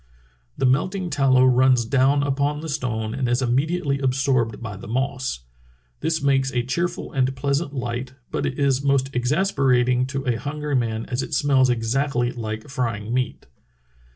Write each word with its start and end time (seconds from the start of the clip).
The 0.57 0.65
melting 0.65 1.11
tallow 1.11 1.45
runs 1.45 1.85
down 1.85 2.23
upon 2.23 2.61
the 2.61 2.69
stone 2.69 3.13
and 3.13 3.29
is 3.29 3.43
immediately 3.43 3.99
absorbed 3.99 4.59
by 4.59 4.75
the 4.75 4.87
moss. 4.87 5.41
This 5.99 6.23
makes 6.23 6.51
a 6.51 6.63
cheerful 6.63 7.11
and 7.13 7.35
pleasant 7.35 7.71
light, 7.75 8.15
but 8.31 8.47
is 8.47 8.83
most 8.83 9.15
exasperating 9.15 10.07
to 10.07 10.25
a 10.25 10.37
hungry 10.39 10.75
man 10.75 11.05
as 11.05 11.21
it 11.21 11.35
smells 11.35 11.69
exactly 11.69 12.31
like 12.31 12.67
frying 12.67 13.13
meat. 13.13 13.45